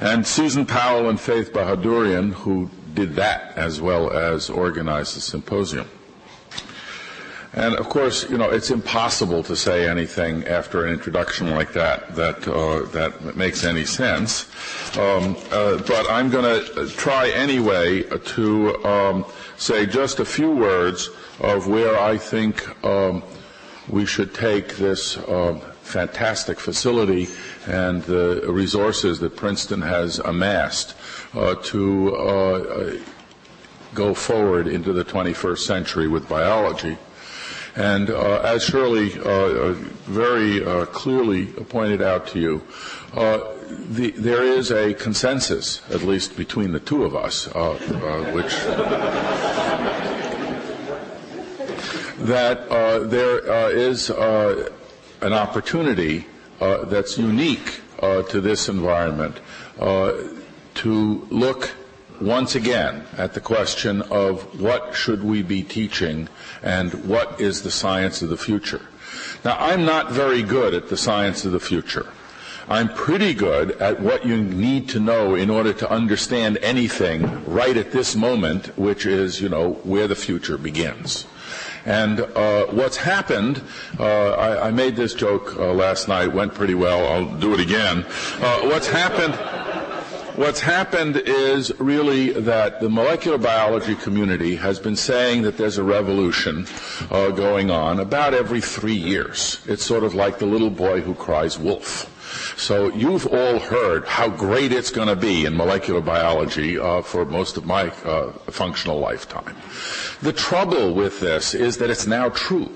And 0.02 0.26
Susan 0.26 0.66
Powell 0.66 1.10
and 1.10 1.20
Faith 1.20 1.54
Bahadurian, 1.54 2.34
who 2.34 2.72
did 2.94 3.16
that 3.16 3.58
as 3.58 3.82
well 3.82 4.12
as 4.12 4.50
organize 4.50 5.14
the 5.16 5.22
symposium. 5.22 5.88
And 7.54 7.76
of 7.76 7.90
course, 7.90 8.30
you 8.30 8.38
know, 8.38 8.50
it's 8.50 8.72
impossible 8.72 9.44
to 9.44 9.58
say 9.58 9.86
anything 9.88 10.48
after 10.48 10.86
an 10.86 10.94
introduction 10.94 11.50
like 11.52 11.74
that 11.74 12.16
that 12.16 12.48
uh, 12.48 12.86
that 12.92 13.36
makes 13.36 13.66
any 13.66 13.84
sense. 13.84 14.48
Um, 14.98 15.36
uh, 15.52 15.78
but 15.80 16.10
I'm 16.10 16.30
going 16.30 16.46
to 16.64 16.88
try 16.96 17.28
anyway 17.30 18.04
to 18.04 18.86
um, 18.86 19.26
say 19.58 19.86
just 19.86 20.22
a 20.22 20.26
few 20.26 20.50
words 20.50 21.10
of 21.42 21.68
where 21.68 22.00
I 22.00 22.18
think 22.18 22.86
um, 22.86 23.22
we 23.90 24.06
should 24.06 24.34
take 24.34 24.78
this 24.78 25.18
uh, 25.18 25.71
fantastic 25.92 26.60
facility 26.60 27.28
and 27.68 28.02
the 28.04 28.42
resources 28.48 29.20
that 29.20 29.36
Princeton 29.36 29.82
has 29.82 30.20
amassed 30.20 30.96
uh, 31.34 31.56
to 31.56 32.16
uh, 32.16 32.98
go 33.94 34.14
forward 34.14 34.68
into 34.68 34.94
the 34.94 35.04
21st 35.04 35.60
century 35.60 36.08
with 36.08 36.28
biology. 36.30 36.98
And 37.76 38.10
uh, 38.10 38.42
as 38.42 38.64
Shirley 38.64 39.14
uh, 39.20 39.30
uh, 39.30 39.74
very 40.08 40.64
uh, 40.64 40.86
clearly 40.88 41.48
pointed 41.48 42.02
out 42.02 42.28
to 42.28 42.40
you, 42.40 42.62
the, 43.14 44.12
there 44.12 44.44
is 44.44 44.72
a 44.72 44.94
consensus, 44.94 45.82
at 45.90 46.04
least 46.04 46.36
between 46.36 46.74
the 46.74 46.80
two 46.80 47.06
of 47.06 47.16
us, 47.16 47.46
which 48.34 48.54
that 52.28 52.70
there 53.10 53.72
is 53.72 54.12
an 55.22 55.34
opportunity 55.34 56.26
uh, 56.60 56.86
that's 56.86 57.18
unique 57.18 57.82
uh, 58.00 58.24
to 58.24 58.42
this 58.42 58.70
environment 58.70 59.40
uh, 59.80 60.14
to 60.76 61.28
look 61.30 61.72
once 62.20 62.56
again 62.56 63.04
at 63.18 63.34
the 63.34 63.42
question 63.42 64.02
of 64.04 64.60
what 64.60 64.96
should 64.96 65.24
we 65.24 65.42
be 65.42 65.64
teaching 65.64 66.30
and 66.62 66.94
what 67.06 67.42
is 67.42 67.64
the 67.64 67.72
science 67.72 68.22
of 68.22 68.30
the 68.30 68.38
future. 68.38 68.82
Now, 69.44 69.58
I'm 69.60 69.86
not 69.86 70.12
very 70.12 70.44
good 70.44 70.74
at 70.74 70.90
the 70.90 70.98
science 70.98 71.46
of 71.46 71.52
the 71.52 71.60
future. 71.60 72.08
I'm 72.70 72.94
pretty 72.94 73.34
good 73.34 73.72
at 73.82 74.00
what 74.00 74.26
you 74.26 74.38
need 74.38 74.88
to 74.90 75.00
know 75.00 75.36
in 75.36 75.50
order 75.50 75.74
to 75.74 75.92
understand 75.92 76.60
anything 76.62 77.44
right 77.46 77.76
at 77.76 77.92
this 77.92 78.16
moment, 78.16 78.78
which 78.78 79.06
is, 79.06 79.42
you 79.42 79.50
know, 79.50 79.74
where 79.84 80.08
the 80.08 80.16
future 80.16 80.58
begins. 80.58 81.26
And 81.86 82.20
uh, 82.20 82.68
what's 82.68 82.98
happened, 82.98 83.62
uh, 84.00 84.32
I, 84.32 84.68
I, 84.68 84.72
made 84.72 84.96
this 84.96 85.14
joke 85.14 85.56
uh, 85.56 85.74
last 85.74 86.08
night, 86.08 86.28
went 86.28 86.54
pretty 86.54 86.76
well, 86.76 87.08
I'll 87.08 87.36
do 87.38 87.54
it 87.54 87.60
again. 87.60 88.06
Uh, 88.40 88.62
what's 88.62 88.88
happened 88.88 89.34
What's 90.36 90.62
happened 90.62 91.18
is 91.18 91.78
really 91.78 92.32
that 92.32 92.80
the 92.80 92.90
molecular 92.90 93.38
biology 93.38 93.96
community 93.96 94.56
has 94.56 94.80
been 94.80 94.96
saying 94.96 95.42
that 95.42 95.58
there's 95.58 95.78
a 95.78 95.84
revolution 95.84 96.68
uh, 97.12 97.32
going 97.32 97.70
on 97.70 98.00
about 98.00 98.34
every 98.34 98.62
three 98.62 98.96
years. 98.96 99.60
It's 99.68 99.84
sort 99.86 100.06
of 100.06 100.16
like 100.16 100.40
the 100.40 100.46
little 100.46 100.70
boy 100.70 101.02
who 101.02 101.16
cries 101.16 101.60
wolf. 101.60 102.08
So 102.58 102.92
you've 102.94 103.28
all 103.28 103.60
heard 103.60 104.08
how 104.08 104.30
great 104.30 104.72
it's 104.72 104.92
going 104.92 105.08
to 105.08 105.16
be 105.16 105.46
in 105.46 105.56
molecular 105.56 106.02
biology 106.02 106.78
uh, 106.78 107.02
for 107.02 107.26
most 107.26 107.58
of 107.58 107.66
my 107.66 107.90
uh, 108.06 108.32
functional 108.52 109.00
lifetime. 109.00 109.56
The 110.22 110.34
trouble 110.34 110.94
with 110.94 111.20
this 111.20 111.54
is 111.54 111.78
that 111.78 111.90
it's 111.90 112.08
now 112.08 112.30
true. 112.30 112.70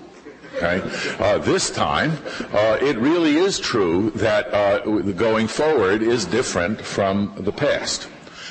Okay? 0.56 0.82
Uh, 1.20 1.38
this 1.40 1.70
time, 1.70 2.14
uh, 2.54 2.78
it 2.82 2.98
really 2.98 3.36
is 3.36 3.60
true 3.60 4.12
that 4.16 4.54
uh, 4.54 4.80
going 5.12 5.48
forward 5.48 6.02
is 6.02 6.26
different 6.26 6.80
from 6.82 7.34
the 7.38 7.52
past. 7.52 8.08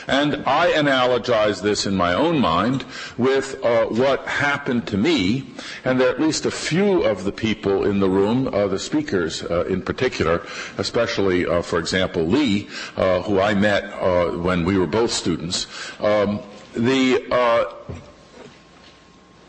And 0.07 0.43
I 0.47 0.73
analogize 0.73 1.63
this 1.63 1.87
in 1.87 1.97
my 1.97 2.15
own 2.15 2.39
mind 2.39 2.85
with 3.17 3.63
uh, 3.65 3.87
what 3.87 4.27
happened 4.27 4.87
to 4.89 4.97
me, 4.97 5.45
and 5.85 6.01
there 6.01 6.09
are 6.09 6.13
at 6.13 6.21
least 6.21 6.47
a 6.47 6.51
few 6.51 7.03
of 7.03 7.25
the 7.25 7.33
people 7.33 7.85
in 7.85 8.01
the 8.01 8.09
room, 8.09 8.49
uh, 8.49 8.67
the 8.67 8.79
speakers 8.79 9.43
uh, 9.43 9.65
in 9.65 9.83
particular, 9.83 10.47
especially, 10.79 11.47
uh, 11.47 11.63
for 11.63 11.79
example, 11.79 12.25
Lee, 12.25 12.69
uh, 12.97 13.23
who 13.23 13.41
I 13.41 13.55
met 13.55 13.85
uh, 13.85 14.31
when 14.31 14.65
we 14.65 14.79
were 14.79 14.87
both 14.87 15.11
students. 15.11 15.67
Um, 16.01 16.41
the 16.75 17.23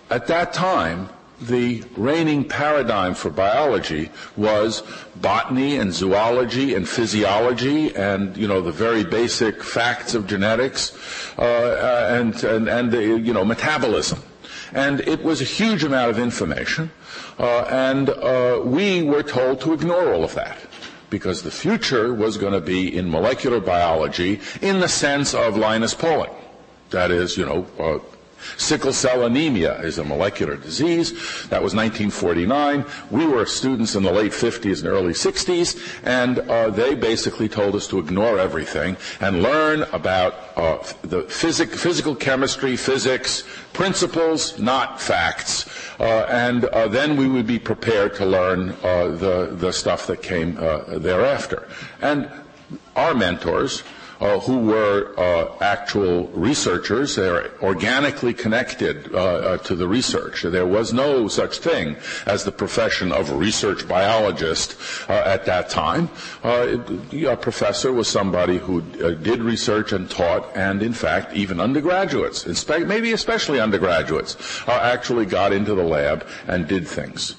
at 0.10 0.28
that 0.28 0.54
time, 0.54 1.10
the 1.42 1.84
reigning 1.98 2.48
paradigm 2.48 3.14
for 3.14 3.30
biology 3.30 4.10
was 4.38 4.84
botany 5.18 5.78
and 5.78 5.94
zoology 5.94 6.74
and 6.74 6.88
physiology 6.88 7.94
and 7.96 8.38
you 8.38 8.48
know 8.48 8.62
the 8.62 8.72
very 8.72 9.04
basic 9.04 9.62
facts 9.62 10.16
of 10.16 10.28
genetics 10.28 10.94
uh, 11.38 12.08
and 12.10 12.44
and, 12.44 12.68
and 12.70 12.92
the, 12.92 13.02
you 13.20 13.34
know 13.34 13.44
metabolism. 13.44 14.22
And 14.74 15.02
it 15.02 15.24
was 15.24 15.42
a 15.42 15.46
huge 15.46 15.84
amount 15.84 16.10
of 16.10 16.20
information 16.20 16.92
uh, 17.38 17.62
and 17.70 18.10
uh, 18.10 18.62
we 18.64 19.04
were 19.04 19.24
told 19.24 19.62
to 19.62 19.74
ignore 19.74 20.14
all 20.14 20.24
of 20.24 20.36
that 20.36 20.58
because 21.10 21.44
the 21.44 21.52
future 21.52 22.14
was 22.14 22.38
going 22.38 22.54
to 22.54 22.62
be 22.62 22.96
in 22.96 23.10
molecular 23.10 23.60
biology 23.60 24.40
in 24.62 24.80
the 24.80 24.88
sense 24.88 25.34
of 25.34 25.58
Linus 25.58 25.94
Pauling. 25.94 26.32
That 26.92 27.12
is 27.12 27.38
you 27.38 27.46
know 27.46 27.68
uh, 27.78 28.15
Sickle 28.58 28.94
cell 28.94 29.26
anemia 29.26 29.80
is 29.82 29.98
a 29.98 30.04
molecular 30.04 30.56
disease. 30.56 31.12
That 31.50 31.62
was 31.62 31.76
1949. 31.76 32.86
We 33.12 33.26
were 33.26 33.46
students 33.46 33.96
in 33.96 34.04
the 34.04 34.12
late 34.12 34.32
50s 34.32 34.80
and 34.80 34.88
early 34.88 35.14
60s, 35.14 36.00
and 36.04 36.40
uh, 36.40 36.70
they 36.70 36.96
basically 36.96 37.50
told 37.50 37.76
us 37.76 37.88
to 37.88 38.00
ignore 38.00 38.40
everything 38.40 38.98
and 39.20 39.42
learn 39.42 39.84
about 39.94 40.34
uh, 40.56 40.78
the 41.02 41.24
physic, 41.24 41.70
physical 41.72 42.16
chemistry, 42.16 42.78
physics, 42.78 43.44
principles, 43.74 44.58
not 44.58 45.02
facts. 45.02 45.66
Uh, 46.00 46.26
and 46.30 46.66
uh, 46.66 46.88
then 46.88 47.18
we 47.18 47.28
would 47.28 47.48
be 47.48 47.60
prepared 47.60 48.16
to 48.16 48.26
learn 48.26 48.70
uh, 48.84 49.08
the, 49.08 49.56
the 49.58 49.72
stuff 49.72 50.08
that 50.08 50.22
came 50.22 50.58
uh, 50.58 51.00
thereafter. 51.00 51.68
And 52.02 52.30
our 52.96 53.14
mentors, 53.14 53.84
uh, 54.20 54.40
who 54.40 54.60
were 54.60 55.14
uh, 55.18 55.56
actual 55.62 56.28
researchers. 56.28 57.16
They're 57.16 57.52
organically 57.62 58.34
connected 58.34 59.14
uh, 59.14 59.18
uh, 59.18 59.58
to 59.60 59.76
the 59.76 59.88
research. 59.88 60.44
There 60.44 60.66
was 60.66 60.94
no 60.94 61.28
such 61.28 61.60
thing 61.60 61.96
as 62.26 62.44
the 62.44 62.52
profession 62.52 63.12
of 63.12 63.32
research 63.32 63.88
biologist 63.88 64.78
uh, 65.10 65.14
at 65.14 65.46
that 65.46 65.70
time. 65.70 66.10
Uh, 66.44 66.78
a 67.28 67.38
professor 67.38 67.92
was 67.92 68.08
somebody 68.08 68.58
who 68.58 68.82
did 68.82 69.42
research 69.42 69.92
and 69.92 70.10
taught, 70.10 70.56
and 70.56 70.82
in 70.82 70.94
fact, 70.94 71.34
even 71.34 71.60
undergraduates, 71.60 72.46
maybe 72.70 73.12
especially 73.12 73.60
undergraduates, 73.60 74.38
actually 74.68 75.26
got 75.26 75.54
into 75.54 75.76
the 75.76 75.84
lab 75.84 76.26
and 76.48 76.68
did 76.68 76.88
things. 76.88 77.36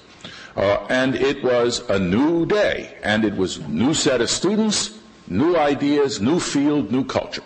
Uh, 0.57 0.87
and 0.89 1.15
it 1.15 1.45
was 1.45 1.81
a 1.91 1.99
new 1.99 2.47
day, 2.47 2.97
and 3.03 3.25
it 3.25 3.37
was 3.37 3.59
a 3.59 3.69
new 3.69 3.93
set 3.93 4.23
of 4.23 4.31
students, 4.31 4.96
new 5.29 5.57
ideas, 5.57 6.21
new 6.21 6.41
field, 6.41 6.91
new 6.91 7.05
culture. 7.05 7.43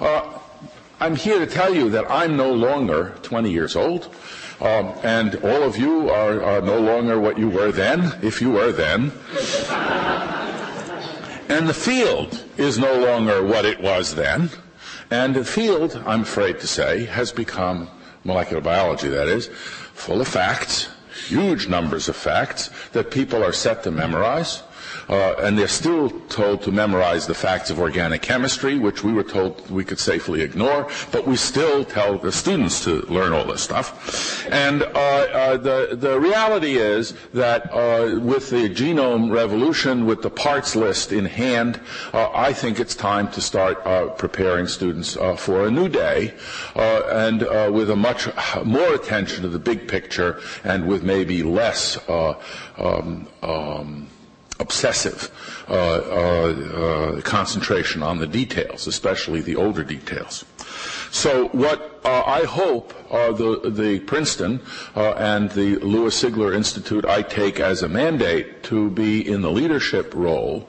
Uh, 0.00 0.38
I'm 1.00 1.16
here 1.16 1.38
to 1.38 1.46
tell 1.46 1.74
you 1.74 1.90
that 1.90 2.10
I'm 2.10 2.36
no 2.36 2.52
longer 2.52 3.16
20 3.22 3.50
years 3.50 3.76
old, 3.76 4.14
um, 4.60 4.92
and 5.02 5.36
all 5.36 5.62
of 5.62 5.76
you 5.76 6.10
are, 6.10 6.42
are 6.42 6.60
no 6.60 6.80
longer 6.80 7.20
what 7.20 7.38
you 7.38 7.48
were 7.48 7.70
then, 7.70 8.18
if 8.22 8.40
you 8.40 8.50
were 8.50 8.72
then. 8.72 9.12
and 11.48 11.68
the 11.68 11.74
field 11.74 12.44
is 12.56 12.78
no 12.78 12.98
longer 12.98 13.44
what 13.44 13.64
it 13.64 13.80
was 13.80 14.14
then. 14.14 14.50
And 15.10 15.34
the 15.34 15.44
field, 15.44 16.02
I'm 16.04 16.22
afraid 16.22 16.58
to 16.60 16.66
say, 16.66 17.04
has 17.06 17.32
become 17.32 17.88
molecular 18.24 18.60
biology, 18.60 19.08
that 19.08 19.28
is, 19.28 19.46
full 19.94 20.20
of 20.20 20.28
facts, 20.28 20.88
huge 21.28 21.68
numbers 21.68 22.08
of 22.08 22.16
facts 22.16 22.70
that 22.92 23.10
people 23.10 23.42
are 23.42 23.52
set 23.52 23.84
to 23.84 23.90
memorize 23.90 24.62
uh, 25.08 25.34
and 25.38 25.58
they're 25.58 25.68
still 25.68 26.10
told 26.28 26.62
to 26.62 26.72
memorize 26.72 27.26
the 27.26 27.34
facts 27.34 27.70
of 27.70 27.78
organic 27.78 28.22
chemistry, 28.22 28.78
which 28.78 29.02
we 29.02 29.12
were 29.12 29.22
told 29.22 29.68
we 29.70 29.84
could 29.84 29.98
safely 29.98 30.42
ignore, 30.42 30.88
but 31.12 31.26
we 31.26 31.36
still 31.36 31.84
tell 31.84 32.18
the 32.18 32.32
students 32.32 32.84
to 32.84 33.00
learn 33.02 33.32
all 33.32 33.44
this 33.44 33.62
stuff. 33.62 34.46
And 34.50 34.82
uh, 34.82 34.86
uh, 34.86 35.56
the, 35.56 35.96
the 35.96 36.20
reality 36.20 36.76
is 36.76 37.14
that 37.32 37.72
uh, 37.72 38.20
with 38.20 38.50
the 38.50 38.68
genome 38.68 39.32
revolution, 39.32 40.06
with 40.06 40.22
the 40.22 40.30
parts 40.30 40.76
list 40.76 41.12
in 41.12 41.24
hand, 41.24 41.80
uh, 42.12 42.30
I 42.32 42.52
think 42.52 42.80
it's 42.80 42.94
time 42.94 43.30
to 43.32 43.40
start 43.40 43.84
uh, 43.86 44.08
preparing 44.10 44.66
students 44.66 45.16
for 45.36 45.66
a 45.66 45.70
new 45.70 45.88
day 45.88 46.34
and 46.74 47.40
with 47.74 47.90
a 47.90 47.96
much 47.96 48.28
more 48.64 48.94
attention 48.94 49.42
to 49.42 49.48
the 49.48 49.58
big 49.58 49.88
picture 49.88 50.40
and 50.64 50.86
with 50.86 51.02
maybe 51.02 51.42
less 51.42 51.98
um, 52.08 53.26
um, 53.42 54.08
obsessive 54.60 55.30
uh, 55.68 55.72
uh, 55.72 57.20
concentration 57.22 58.02
on 58.02 58.18
the 58.18 58.26
details, 58.26 58.86
especially 58.86 59.40
the 59.40 59.56
older 59.56 59.84
details. 59.84 60.44
So 61.10 61.48
what 61.48 62.00
uh, 62.04 62.22
I 62.26 62.44
hope 62.44 62.94
uh, 63.10 63.32
the, 63.32 63.70
the 63.70 64.00
Princeton 64.00 64.60
uh, 64.94 65.12
and 65.12 65.50
the 65.50 65.76
Lewis 65.76 66.22
Sigler 66.22 66.54
Institute 66.54 67.04
I 67.04 67.22
take 67.22 67.60
as 67.60 67.82
a 67.82 67.88
mandate 67.88 68.62
to 68.64 68.90
be 68.90 69.26
in 69.26 69.40
the 69.40 69.50
leadership 69.50 70.12
role, 70.14 70.68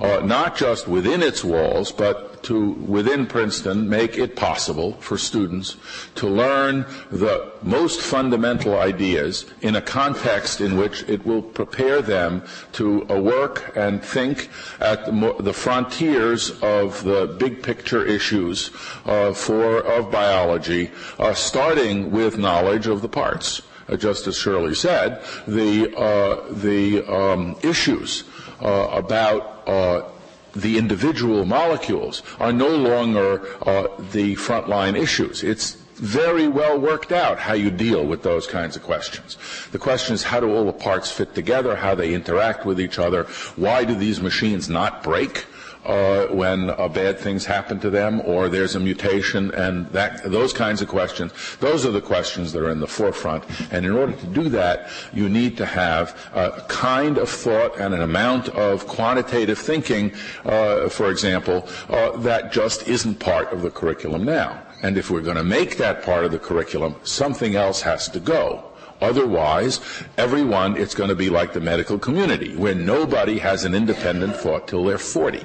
uh, 0.00 0.20
not 0.20 0.56
just 0.56 0.86
within 0.86 1.22
its 1.22 1.42
walls, 1.44 1.90
but 1.92 2.29
to, 2.42 2.70
within 2.70 3.26
Princeton, 3.26 3.88
make 3.88 4.18
it 4.18 4.36
possible 4.36 4.92
for 4.94 5.18
students 5.18 5.76
to 6.16 6.28
learn 6.28 6.86
the 7.10 7.52
most 7.62 8.00
fundamental 8.00 8.78
ideas 8.78 9.46
in 9.60 9.76
a 9.76 9.82
context 9.82 10.60
in 10.60 10.76
which 10.76 11.02
it 11.08 11.24
will 11.26 11.42
prepare 11.42 12.02
them 12.02 12.42
to 12.72 13.08
uh, 13.10 13.20
work 13.20 13.72
and 13.76 14.02
think 14.02 14.48
at 14.80 15.04
the, 15.06 15.36
the, 15.40 15.52
frontiers 15.52 16.50
of 16.62 17.02
the 17.04 17.36
big 17.38 17.62
picture 17.62 18.04
issues 18.04 18.70
uh, 19.04 19.32
for, 19.32 19.80
of 19.84 20.10
biology, 20.10 20.90
uh, 21.18 21.34
starting 21.34 22.10
with 22.10 22.38
knowledge 22.38 22.86
of 22.86 23.02
the 23.02 23.08
parts. 23.08 23.62
Uh, 23.88 23.96
just 23.96 24.26
as 24.26 24.36
Shirley 24.36 24.74
said, 24.74 25.22
the, 25.46 25.94
uh, 25.96 26.52
the 26.52 27.04
um, 27.12 27.56
issues 27.62 28.24
uh, 28.60 28.88
about 28.92 30.19
the 30.54 30.78
individual 30.78 31.44
molecules 31.44 32.22
are 32.38 32.52
no 32.52 32.68
longer 32.68 33.46
uh, 33.62 33.88
the 34.12 34.36
frontline 34.36 34.96
issues. 34.96 35.42
It's 35.42 35.76
very 36.00 36.48
well 36.48 36.78
worked 36.78 37.12
out 37.12 37.38
how 37.38 37.52
you 37.52 37.70
deal 37.70 38.06
with 38.06 38.22
those 38.22 38.46
kinds 38.46 38.74
of 38.74 38.82
questions. 38.82 39.36
The 39.70 39.78
question 39.78 40.14
is 40.14 40.22
how 40.22 40.40
do 40.40 40.54
all 40.54 40.64
the 40.64 40.72
parts 40.72 41.10
fit 41.10 41.34
together, 41.34 41.76
how 41.76 41.94
they 41.94 42.14
interact 42.14 42.64
with 42.64 42.80
each 42.80 42.98
other, 42.98 43.24
why 43.56 43.84
do 43.84 43.94
these 43.94 44.20
machines 44.20 44.68
not 44.68 45.02
break? 45.02 45.44
Uh, 45.84 46.26
when 46.26 46.70
uh, 46.70 46.88
bad 46.88 47.18
things 47.18 47.44
happen 47.44 47.80
to 47.80 47.90
them 47.90 48.20
or 48.22 48.48
there's 48.48 48.74
a 48.74 48.80
mutation 48.80 49.52
and 49.54 49.86
that, 49.88 50.22
those 50.24 50.52
kinds 50.52 50.82
of 50.82 50.88
questions. 50.88 51.32
Those 51.60 51.86
are 51.86 51.90
the 51.90 52.00
questions 52.00 52.52
that 52.52 52.62
are 52.62 52.70
in 52.70 52.80
the 52.80 52.86
forefront. 52.86 53.44
And 53.70 53.86
in 53.86 53.92
order 53.92 54.12
to 54.12 54.26
do 54.26 54.48
that, 54.50 54.90
you 55.12 55.28
need 55.28 55.56
to 55.56 55.66
have 55.66 56.16
a 56.34 56.64
kind 56.68 57.18
of 57.18 57.28
thought 57.28 57.78
and 57.78 57.94
an 57.94 58.02
amount 58.02 58.48
of 58.50 58.86
quantitative 58.86 59.58
thinking, 59.58 60.12
uh, 60.44 60.88
for 60.88 61.10
example, 61.10 61.68
uh, 61.88 62.16
that 62.18 62.52
just 62.52 62.86
isn't 62.88 63.18
part 63.18 63.52
of 63.52 63.62
the 63.62 63.70
curriculum 63.70 64.24
now. 64.24 64.62
And 64.82 64.96
if 64.96 65.10
we're 65.10 65.20
going 65.20 65.36
to 65.36 65.44
make 65.44 65.76
that 65.76 66.02
part 66.02 66.24
of 66.24 66.32
the 66.32 66.38
curriculum, 66.38 66.96
something 67.02 67.54
else 67.54 67.82
has 67.82 68.08
to 68.10 68.20
go. 68.20 68.64
Otherwise, 69.00 69.80
everyone, 70.18 70.76
it's 70.76 70.94
going 70.94 71.08
to 71.08 71.14
be 71.14 71.30
like 71.30 71.52
the 71.52 71.60
medical 71.60 71.98
community, 71.98 72.54
where 72.56 72.74
nobody 72.74 73.38
has 73.38 73.64
an 73.64 73.74
independent 73.74 74.36
thought 74.36 74.68
till 74.68 74.84
they're 74.84 74.98
40. 74.98 75.42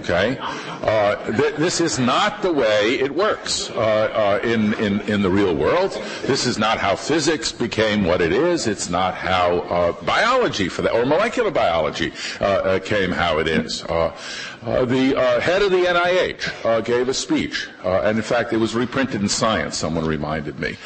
Okay, 0.00 0.38
uh, 0.40 1.16
th- 1.30 1.56
this 1.56 1.78
is 1.78 1.98
not 1.98 2.40
the 2.40 2.50
way 2.50 2.98
it 3.00 3.14
works 3.14 3.68
uh, 3.68 3.74
uh, 3.74 4.40
in, 4.42 4.72
in 4.74 5.02
in 5.02 5.20
the 5.20 5.28
real 5.28 5.54
world. 5.54 5.90
This 6.22 6.46
is 6.46 6.56
not 6.56 6.78
how 6.78 6.96
physics 6.96 7.52
became 7.52 8.04
what 8.04 8.22
it 8.22 8.32
is. 8.32 8.66
It's 8.66 8.88
not 8.88 9.14
how 9.14 9.58
uh, 9.58 9.92
biology, 10.04 10.70
for 10.70 10.80
that, 10.80 10.94
or 10.94 11.04
molecular 11.04 11.50
biology, 11.50 12.14
uh, 12.40 12.44
uh, 12.44 12.78
came 12.78 13.12
how 13.12 13.40
it 13.40 13.46
is. 13.46 13.82
the 13.82 15.40
head 15.42 15.60
of 15.60 15.70
the 15.70 15.84
NIH 15.84 16.84
gave 16.86 17.10
a 17.10 17.14
speech, 17.14 17.68
and 17.84 18.16
in 18.16 18.24
fact, 18.24 18.54
it 18.54 18.56
was 18.56 18.74
reprinted 18.74 19.20
in 19.20 19.28
Science. 19.28 19.76
Someone 19.76 20.06
reminded 20.06 20.58
me, 20.58 20.78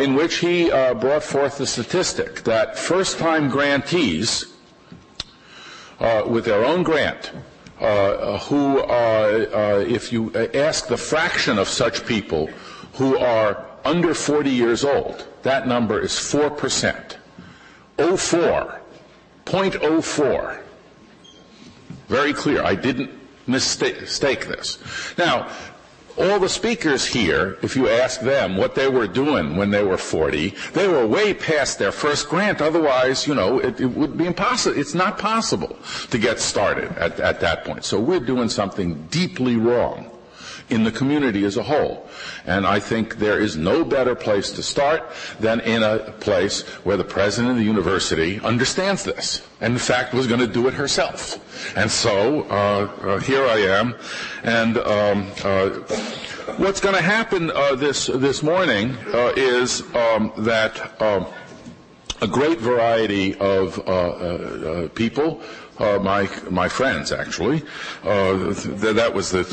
in 0.00 0.16
which 0.16 0.38
he 0.38 0.68
brought 0.68 1.22
forth 1.22 1.58
the 1.58 1.66
statistic 1.66 2.42
that 2.42 2.76
first-time 2.76 3.50
grantees, 3.50 4.46
with 6.26 6.44
their 6.44 6.64
own 6.64 6.82
grant 6.82 7.30
uh, 7.80 8.38
who, 8.38 8.80
uh, 8.80 9.84
if 9.86 10.12
you 10.12 10.34
ask 10.54 10.88
the 10.88 10.96
fraction 10.96 11.58
of 11.58 11.68
such 11.68 12.06
people 12.06 12.48
who 12.94 13.16
are 13.18 13.64
under 13.84 14.14
40 14.14 14.50
years 14.50 14.84
old, 14.84 15.26
that 15.42 15.66
number 15.66 16.00
is 16.00 16.12
4%. 16.12 17.16
04. 17.96 18.80
0.04. 19.44 20.58
Very 22.08 22.32
clear. 22.32 22.62
I 22.62 22.74
didn't 22.74 23.10
mistake 23.46 24.46
this. 24.46 24.78
Now, 25.16 25.50
all 26.18 26.40
the 26.40 26.48
speakers 26.48 27.06
here, 27.06 27.58
if 27.62 27.76
you 27.76 27.88
ask 27.88 28.20
them 28.20 28.56
what 28.56 28.74
they 28.74 28.88
were 28.88 29.06
doing 29.06 29.56
when 29.56 29.70
they 29.70 29.84
were 29.84 29.96
40, 29.96 30.54
they 30.72 30.88
were 30.88 31.06
way 31.06 31.32
past 31.32 31.78
their 31.78 31.92
first 31.92 32.28
grant. 32.28 32.60
Otherwise, 32.60 33.26
you 33.26 33.34
know, 33.34 33.58
it, 33.58 33.80
it 33.80 33.86
would 33.86 34.16
be 34.16 34.26
impossible. 34.26 34.78
It's 34.78 34.94
not 34.94 35.18
possible 35.18 35.78
to 36.10 36.18
get 36.18 36.40
started 36.40 36.90
at, 36.98 37.20
at 37.20 37.40
that 37.40 37.64
point. 37.64 37.84
So 37.84 38.00
we're 38.00 38.20
doing 38.20 38.48
something 38.48 39.06
deeply 39.10 39.56
wrong 39.56 40.10
in 40.70 40.84
the 40.84 40.92
community 40.92 41.44
as 41.44 41.56
a 41.56 41.62
whole. 41.62 42.08
And 42.46 42.66
I 42.66 42.80
think 42.80 43.16
there 43.16 43.38
is 43.38 43.56
no 43.56 43.84
better 43.84 44.14
place 44.14 44.50
to 44.52 44.62
start 44.62 45.10
than 45.40 45.60
in 45.60 45.82
a 45.82 46.12
place 46.20 46.62
where 46.84 46.96
the 46.96 47.04
president 47.04 47.52
of 47.52 47.56
the 47.56 47.64
university 47.64 48.40
understands 48.40 49.04
this, 49.04 49.46
and 49.60 49.72
in 49.72 49.78
fact 49.78 50.14
was 50.14 50.26
going 50.26 50.40
to 50.40 50.46
do 50.46 50.68
it 50.68 50.74
herself. 50.74 51.38
And 51.76 51.90
so 51.90 52.42
uh, 52.50 52.90
uh, 53.02 53.18
here 53.20 53.44
I 53.46 53.58
am, 53.58 53.94
and 54.42 54.78
um, 54.78 55.30
uh, 55.44 55.70
what's 56.56 56.80
going 56.80 56.94
to 56.94 57.02
happen 57.02 57.50
uh, 57.50 57.74
this 57.74 58.06
this 58.06 58.42
morning 58.42 58.96
uh, 59.12 59.32
is 59.36 59.82
um, 59.94 60.32
that. 60.38 61.00
Um, 61.00 61.26
a 62.20 62.26
great 62.26 62.58
variety 62.58 63.36
of 63.38 63.78
uh, 63.86 64.88
people, 64.96 65.40
my 65.78 66.28
my 66.50 66.68
friends 66.68 67.12
actually. 67.12 67.60
Th- 68.02 68.96
that 68.96 69.12
was 69.14 69.30
the 69.30 69.44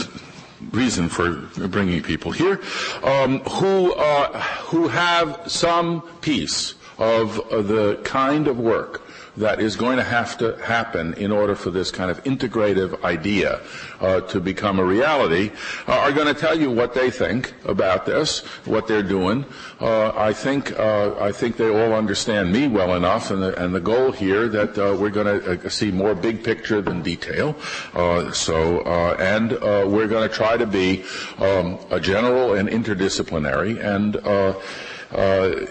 reason 0.71 1.09
for 1.09 1.31
bringing 1.67 2.01
people 2.01 2.31
here, 2.31 2.61
um, 3.03 3.39
who, 3.41 3.93
uh, 3.93 4.39
who 4.39 4.87
have 4.87 5.41
some 5.47 6.01
piece 6.21 6.75
of 6.97 7.39
uh, 7.39 7.61
the 7.61 7.99
kind 8.03 8.47
of 8.47 8.59
work 8.59 9.01
that 9.37 9.59
is 9.59 9.75
going 9.75 9.97
to 9.97 10.03
have 10.03 10.37
to 10.37 10.55
happen 10.63 11.13
in 11.15 11.31
order 11.31 11.55
for 11.55 11.69
this 11.69 11.91
kind 11.91 12.09
of 12.09 12.23
integrative 12.23 13.03
idea 13.03 13.59
uh, 13.99 14.21
to 14.21 14.39
become 14.39 14.79
a 14.79 14.83
reality 14.83 15.51
uh, 15.87 15.93
are 15.93 16.11
going 16.11 16.27
to 16.27 16.33
tell 16.33 16.57
you 16.57 16.71
what 16.71 16.93
they 16.93 17.11
think 17.11 17.53
about 17.65 18.05
this, 18.05 18.39
what 18.65 18.87
they're 18.87 19.03
doing. 19.03 19.43
Uh, 19.79 20.13
I 20.15 20.31
think 20.31 20.77
uh, 20.79 21.15
I 21.19 21.31
think 21.31 21.57
they 21.57 21.69
all 21.69 21.93
understand 21.93 22.51
me 22.51 22.67
well 22.67 22.95
enough, 22.95 23.31
and 23.31 23.41
the, 23.41 23.61
and 23.61 23.75
the 23.75 23.81
goal 23.81 24.11
here 24.11 24.47
that 24.47 24.77
uh, 24.77 24.95
we're 24.97 25.09
going 25.09 25.41
to 25.41 25.69
see 25.69 25.91
more 25.91 26.15
big 26.15 26.43
picture 26.43 26.81
than 26.81 27.01
detail. 27.01 27.55
so 28.31 28.81
and 29.19 29.51
we're 29.91 30.07
going 30.07 30.27
to 30.27 30.33
try 30.33 30.55
to 30.55 30.65
be 30.65 31.03
um, 31.39 31.77
a 31.91 31.99
general 31.99 32.53
and 32.53 32.69
interdisciplinary 32.69 33.83
and 33.83 34.15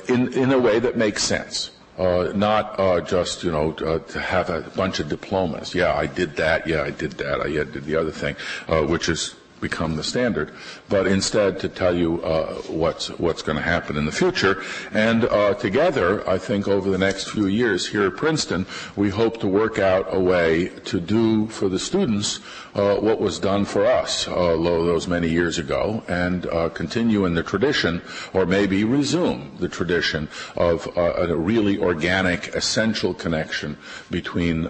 in 0.09 0.33
in 0.33 0.53
a 0.53 0.59
way 0.59 0.79
that 0.79 0.97
makes 0.97 1.23
sense. 1.23 1.71
Uh, 1.97 2.33
not 2.35 2.79
uh, 2.81 3.01
just 3.01 3.45
you 3.45 3.53
know 3.53 3.73
uh, 3.87 4.01
to 4.01 4.19
have 4.19 4.51
a 4.51 4.63
bunch 4.71 4.99
of 4.99 5.09
diplomas. 5.09 5.75
Yeah, 5.75 5.95
I 5.95 6.07
did 6.07 6.35
that. 6.37 6.67
Yeah, 6.67 6.83
I 6.83 6.91
did 6.91 7.13
that. 7.13 7.41
I 7.41 7.49
did 7.49 7.85
the 7.85 7.95
other 7.95 8.11
thing, 8.11 8.35
uh, 8.67 8.83
which 8.83 9.09
is 9.09 9.37
become 9.65 9.97
the 9.97 10.05
standard, 10.05 10.53
but 10.91 11.07
instead 11.07 11.59
to 11.61 11.69
tell 11.69 11.97
you 11.97 12.23
uh, 12.23 12.55
what's 12.83 13.09
what's 13.25 13.43
going 13.43 13.57
to 13.57 13.69
happen 13.75 13.97
in 13.97 14.05
the 14.05 14.13
future. 14.13 14.63
And 14.93 15.25
uh, 15.25 15.55
together, 15.55 16.09
I 16.29 16.39
think 16.39 16.69
over 16.69 16.91
the 16.91 16.99
next 17.09 17.31
few 17.31 17.47
years 17.47 17.89
here 17.89 18.07
at 18.07 18.17
Princeton, 18.17 18.67
we 18.95 19.09
hope 19.09 19.41
to 19.41 19.49
work 19.49 19.79
out 19.79 20.05
a 20.13 20.21
way 20.21 20.69
to 20.93 21.01
do 21.01 21.49
for 21.49 21.69
the 21.71 21.79
students 21.79 22.41
uh, 22.75 22.97
what 22.97 23.21
was 23.21 23.39
done 23.39 23.65
for 23.65 23.87
us 23.87 24.27
uh, 24.29 24.57
those 24.91 25.07
many 25.07 25.29
years 25.29 25.59
ago, 25.59 26.03
and 26.09 26.47
uh, 26.47 26.69
continue 26.69 27.25
in 27.25 27.35
the 27.35 27.43
tradition, 27.43 28.03
or 28.33 28.45
maybe 28.45 28.85
resume 28.85 29.57
the 29.61 29.69
tradition 29.69 30.29
of 30.57 30.87
uh, 30.99 31.31
a 31.31 31.37
really 31.37 31.79
organic, 31.79 32.49
essential 32.55 33.15
connection 33.15 33.79
between 34.11 34.69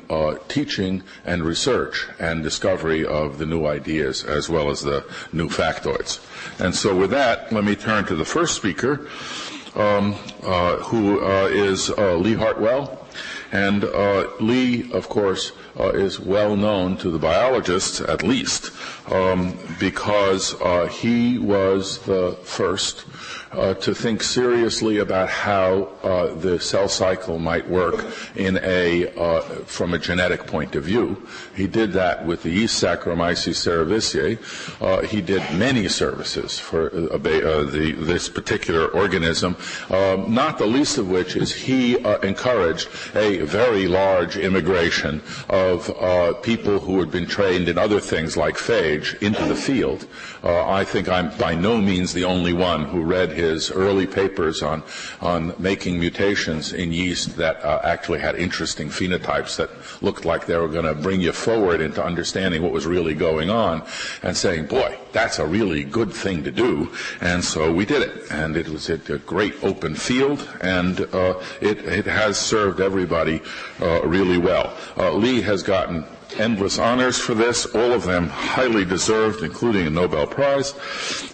teaching 0.48 1.02
and 1.24 1.42
research 1.42 2.06
and 2.18 2.42
discovery 2.42 3.06
of 3.06 3.38
the 3.38 3.46
new 3.46 3.64
ideas 3.66 4.22
as 4.22 4.48
well 4.48 4.70
as 4.70 4.82
the 4.84 5.04
new 5.32 5.48
factoids. 5.48 6.20
And 6.60 6.74
so 6.74 6.94
with 6.94 7.10
that, 7.10 7.52
let 7.52 7.64
me 7.64 7.74
turn 7.74 8.04
to 8.06 8.14
the 8.14 8.24
first 8.24 8.54
speaker, 8.54 9.08
um, 9.74 10.14
uh, 10.44 10.76
who 10.76 11.24
uh, 11.24 11.48
is 11.50 11.90
uh, 11.90 12.14
Lee 12.16 12.34
Hartwell. 12.34 13.00
And 13.50 13.84
uh, 13.84 14.28
Lee, 14.40 14.90
of 14.92 15.08
course, 15.08 15.52
uh, 15.78 15.90
is 15.90 16.20
well 16.20 16.56
known 16.56 16.96
to 16.98 17.10
the 17.10 17.18
biologists, 17.18 18.00
at 18.00 18.22
least, 18.22 18.70
um, 19.10 19.58
because 19.80 20.60
uh, 20.60 20.86
he 20.86 21.38
was 21.38 21.98
the 22.00 22.32
first 22.44 23.04
uh, 23.56 23.74
to 23.74 23.94
think 23.94 24.22
seriously 24.22 24.98
about 24.98 25.28
how 25.28 25.84
uh, 26.02 26.34
the 26.34 26.58
cell 26.58 26.88
cycle 26.88 27.38
might 27.38 27.68
work 27.68 28.04
in 28.34 28.58
a 28.62 29.08
uh, 29.16 29.40
from 29.64 29.94
a 29.94 29.98
genetic 29.98 30.46
point 30.46 30.74
of 30.74 30.84
view. 30.84 31.26
He 31.54 31.66
did 31.66 31.92
that 31.92 32.26
with 32.26 32.42
the 32.42 32.50
yeast 32.50 32.82
Saccharomyces 32.82 33.54
cerevisiae. 33.54 34.38
Uh, 34.80 35.02
he 35.06 35.20
did 35.20 35.42
many 35.56 35.88
services 35.88 36.58
for 36.58 36.86
uh, 36.86 37.16
the, 37.18 37.94
this 37.98 38.28
particular 38.28 38.88
organism, 38.88 39.56
um, 39.90 40.34
not 40.34 40.58
the 40.58 40.66
least 40.66 40.98
of 40.98 41.08
which 41.08 41.36
is 41.36 41.54
he 41.54 41.98
encouraged 42.22 42.88
a 43.14 43.38
very 43.42 43.86
large 43.86 44.36
immigration 44.36 45.20
of 45.72 45.90
uh, 45.90 46.34
people 46.40 46.78
who 46.78 47.00
had 47.00 47.10
been 47.10 47.26
trained 47.26 47.68
in 47.68 47.78
other 47.78 48.00
things 48.00 48.36
like 48.36 48.56
phage 48.56 49.20
into 49.22 49.44
the 49.46 49.56
field. 49.56 50.06
Uh, 50.42 50.68
I 50.68 50.84
think 50.84 51.08
I'm 51.08 51.36
by 51.38 51.54
no 51.54 51.80
means 51.80 52.12
the 52.12 52.24
only 52.24 52.52
one 52.52 52.84
who 52.84 53.02
read 53.02 53.30
his 53.30 53.70
early 53.70 54.06
papers 54.06 54.62
on, 54.62 54.82
on 55.20 55.54
making 55.58 55.98
mutations 55.98 56.72
in 56.72 56.92
yeast 56.92 57.36
that 57.36 57.64
uh, 57.64 57.80
actually 57.84 58.20
had 58.20 58.36
interesting 58.36 58.88
phenotypes 58.88 59.56
that 59.56 59.70
looked 60.02 60.24
like 60.24 60.46
they 60.46 60.56
were 60.56 60.68
going 60.68 60.84
to 60.84 60.94
bring 60.94 61.20
you 61.20 61.32
forward 61.32 61.80
into 61.80 62.04
understanding 62.04 62.62
what 62.62 62.72
was 62.72 62.86
really 62.86 63.14
going 63.14 63.50
on 63.50 63.82
and 64.22 64.36
saying, 64.36 64.66
boy, 64.66 64.98
that's 65.14 65.38
a 65.38 65.46
really 65.46 65.84
good 65.84 66.12
thing 66.12 66.44
to 66.44 66.50
do. 66.50 66.90
And 67.22 67.42
so 67.42 67.72
we 67.72 67.86
did 67.86 68.02
it. 68.02 68.30
And 68.30 68.56
it 68.56 68.68
was 68.68 68.90
a, 68.90 68.98
great 69.26 69.54
open 69.62 69.94
field, 69.94 70.46
and 70.60 71.00
uh, 71.14 71.40
it, 71.60 71.78
it, 71.84 72.04
has 72.04 72.36
served 72.36 72.80
everybody 72.80 73.40
uh, 73.80 74.02
really 74.04 74.38
well. 74.38 74.76
Uh, 74.96 75.12
Lee 75.12 75.40
has 75.40 75.62
gotten 75.62 76.04
endless 76.36 76.78
honors 76.78 77.18
for 77.18 77.34
this, 77.34 77.64
all 77.66 77.92
of 77.92 78.04
them 78.04 78.28
highly 78.28 78.84
deserved, 78.84 79.42
including 79.42 79.86
a 79.86 79.90
Nobel 79.90 80.26
Prize. 80.26 80.74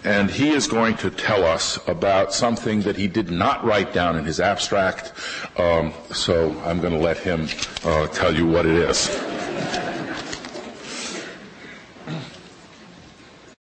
And 0.03 0.29
he 0.29 0.51
is 0.51 0.67
going 0.67 0.97
to 0.97 1.09
tell 1.09 1.43
us 1.43 1.79
about 1.87 2.33
something 2.33 2.81
that 2.81 2.95
he 2.95 3.07
did 3.07 3.31
not 3.31 3.65
write 3.65 3.93
down 3.93 4.15
in 4.15 4.25
his 4.25 4.39
abstract. 4.39 5.13
Um, 5.57 5.93
so 6.11 6.51
I'm 6.65 6.79
going 6.79 6.93
to 6.93 6.99
let 6.99 7.17
him 7.17 7.47
uh, 7.83 8.07
tell 8.07 8.33
you 8.33 8.45
what 8.45 8.65
it 8.65 8.75
is. 8.75 9.90